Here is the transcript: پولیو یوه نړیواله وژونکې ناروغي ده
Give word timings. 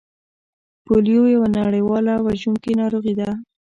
پولیو 0.85 1.23
یوه 1.35 1.47
نړیواله 1.59 2.13
وژونکې 2.25 2.71
ناروغي 2.81 3.13
ده 3.19 3.29